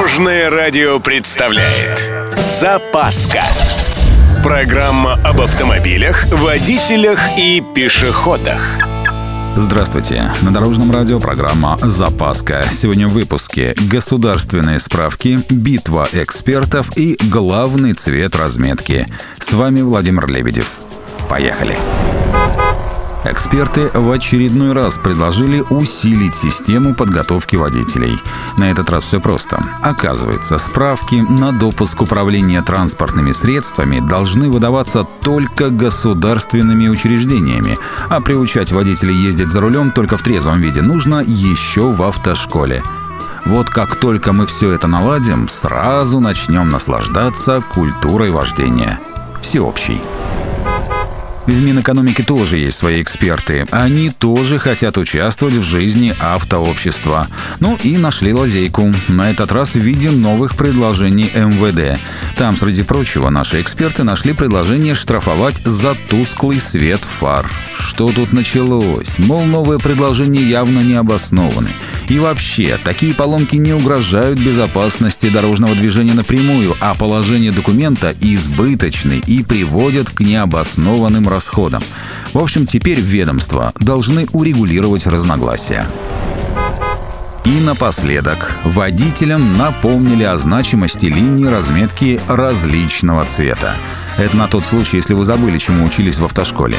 Дорожное 0.00 0.48
радио 0.48 0.98
представляет 0.98 2.08
Запаска 2.34 3.42
Программа 4.42 5.20
об 5.22 5.42
автомобилях, 5.42 6.24
водителях 6.32 7.20
и 7.36 7.62
пешеходах 7.74 8.62
Здравствуйте. 9.56 10.32
На 10.40 10.52
Дорожном 10.52 10.90
радио 10.90 11.20
программа 11.20 11.76
«Запаска». 11.82 12.64
Сегодня 12.72 13.08
в 13.08 13.12
выпуске 13.12 13.74
государственные 13.90 14.78
справки, 14.78 15.38
битва 15.50 16.08
экспертов 16.12 16.96
и 16.96 17.18
главный 17.30 17.92
цвет 17.92 18.34
разметки. 18.36 19.06
С 19.38 19.52
вами 19.52 19.82
Владимир 19.82 20.26
Лебедев. 20.28 20.72
Поехали. 21.28 21.76
Эксперты 23.24 23.90
в 23.92 24.10
очередной 24.10 24.72
раз 24.72 24.96
предложили 24.96 25.62
усилить 25.68 26.34
систему 26.34 26.94
подготовки 26.94 27.54
водителей. 27.54 28.18
На 28.56 28.70
этот 28.70 28.88
раз 28.88 29.04
все 29.04 29.20
просто. 29.20 29.62
Оказывается, 29.82 30.56
справки 30.56 31.16
на 31.28 31.52
допуск 31.52 32.00
управления 32.00 32.62
транспортными 32.62 33.32
средствами 33.32 34.00
должны 34.00 34.48
выдаваться 34.48 35.04
только 35.22 35.68
государственными 35.68 36.88
учреждениями, 36.88 37.78
а 38.08 38.20
приучать 38.22 38.72
водителей 38.72 39.14
ездить 39.14 39.48
за 39.48 39.60
рулем 39.60 39.90
только 39.90 40.16
в 40.16 40.22
трезвом 40.22 40.60
виде 40.60 40.80
нужно 40.80 41.22
еще 41.22 41.92
в 41.92 42.02
автошколе. 42.02 42.82
Вот 43.44 43.68
как 43.68 43.96
только 43.96 44.32
мы 44.32 44.46
все 44.46 44.72
это 44.72 44.86
наладим, 44.86 45.48
сразу 45.48 46.20
начнем 46.20 46.70
наслаждаться 46.70 47.62
культурой 47.74 48.30
вождения. 48.30 48.98
Всеобщей. 49.42 50.00
В 51.50 51.60
Минэкономике 51.60 52.22
тоже 52.22 52.58
есть 52.58 52.78
свои 52.78 53.02
эксперты. 53.02 53.66
Они 53.72 54.10
тоже 54.10 54.60
хотят 54.60 54.96
участвовать 54.96 55.56
в 55.56 55.64
жизни 55.64 56.14
автообщества. 56.20 57.26
Ну 57.58 57.76
и 57.82 57.98
нашли 57.98 58.32
лазейку. 58.32 58.94
На 59.08 59.30
этот 59.30 59.50
раз 59.50 59.74
в 59.74 59.80
виде 59.80 60.10
новых 60.10 60.54
предложений 60.54 61.32
МВД. 61.34 62.00
Там, 62.36 62.56
среди 62.56 62.84
прочего, 62.84 63.30
наши 63.30 63.60
эксперты 63.60 64.04
нашли 64.04 64.32
предложение 64.32 64.94
штрафовать 64.94 65.56
за 65.64 65.96
тусклый 66.08 66.60
свет 66.60 67.00
фар. 67.18 67.50
Что 67.74 68.12
тут 68.12 68.32
началось? 68.32 69.18
Мол, 69.18 69.44
новые 69.44 69.80
предложения 69.80 70.42
явно 70.42 70.78
не 70.78 70.94
обоснованы. 70.94 71.70
И 72.10 72.18
вообще, 72.18 72.76
такие 72.82 73.14
поломки 73.14 73.54
не 73.54 73.72
угрожают 73.72 74.36
безопасности 74.36 75.30
дорожного 75.30 75.76
движения 75.76 76.12
напрямую, 76.12 76.74
а 76.80 76.96
положение 76.96 77.52
документа 77.52 78.12
избыточны 78.20 79.22
и 79.28 79.44
приводят 79.44 80.10
к 80.10 80.18
необоснованным 80.18 81.28
расходам. 81.28 81.84
В 82.32 82.38
общем, 82.38 82.66
теперь 82.66 82.98
ведомства 82.98 83.72
должны 83.78 84.26
урегулировать 84.32 85.06
разногласия. 85.06 85.86
И 87.50 87.60
напоследок, 87.60 88.56
водителям 88.62 89.58
напомнили 89.58 90.22
о 90.22 90.36
значимости 90.36 91.06
линии 91.06 91.46
разметки 91.46 92.20
различного 92.28 93.24
цвета. 93.24 93.74
Это 94.18 94.36
на 94.36 94.46
тот 94.46 94.64
случай, 94.64 94.98
если 94.98 95.14
вы 95.14 95.24
забыли, 95.24 95.58
чему 95.58 95.84
учились 95.84 96.20
в 96.20 96.24
автошколе. 96.24 96.76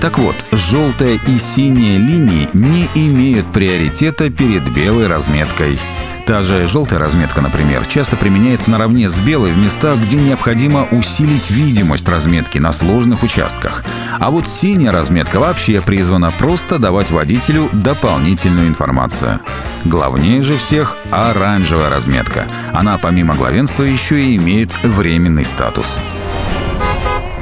Так 0.00 0.18
вот, 0.18 0.36
желтая 0.50 1.20
и 1.26 1.38
синяя 1.38 1.98
линии 1.98 2.48
не 2.54 2.88
имеют 2.94 3.52
приоритета 3.52 4.30
перед 4.30 4.66
белой 4.72 5.08
разметкой. 5.08 5.78
Та 6.26 6.42
же 6.42 6.66
желтая 6.66 6.98
разметка, 6.98 7.42
например, 7.42 7.86
часто 7.86 8.16
применяется 8.16 8.70
наравне 8.70 9.10
с 9.10 9.18
белой 9.18 9.52
в 9.52 9.58
местах, 9.58 9.98
где 9.98 10.16
необходимо 10.16 10.84
усилить 10.90 11.50
видимость 11.50 12.08
разметки 12.08 12.58
на 12.58 12.72
сложных 12.72 13.22
участках. 13.22 13.84
А 14.18 14.30
вот 14.30 14.48
синяя 14.48 14.90
разметка 14.90 15.38
вообще 15.38 15.82
призвана 15.82 16.32
просто 16.38 16.78
давать 16.78 17.10
водителю 17.10 17.68
дополнительную 17.72 18.68
информацию. 18.68 19.40
Главнее 19.84 20.40
же 20.40 20.56
всех 20.56 20.96
оранжевая 21.10 21.90
разметка. 21.90 22.46
Она 22.72 22.96
помимо 22.96 23.34
главенства 23.34 23.82
еще 23.82 24.18
и 24.24 24.36
имеет 24.36 24.74
временный 24.82 25.44
статус. 25.44 25.98